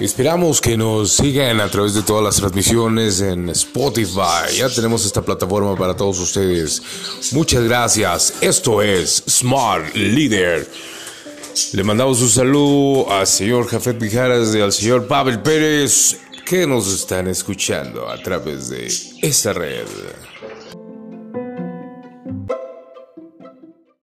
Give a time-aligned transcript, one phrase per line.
[0.00, 4.56] Esperamos que nos sigan a través de todas las transmisiones en Spotify.
[4.56, 6.80] Ya tenemos esta plataforma para todos ustedes.
[7.32, 8.34] Muchas gracias.
[8.40, 10.68] Esto es Smart Leader.
[11.72, 16.86] Le mandamos un saludo al señor Jafet Mijaras y al señor Pavel Pérez que nos
[16.94, 18.86] están escuchando a través de
[19.20, 19.84] esta red.